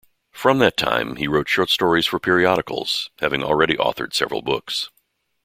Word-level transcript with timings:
From 0.31 0.57
that 0.57 0.77
time, 0.77 1.17
he 1.17 1.27
wrote 1.27 1.47
short 1.47 1.69
stories 1.69 2.07
for 2.07 2.17
periodicals, 2.17 3.11
having 3.19 3.43
already 3.43 3.77
authored 3.77 4.15
several 4.15 4.41
books. 4.41 4.89